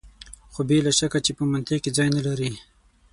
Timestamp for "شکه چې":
0.99-1.31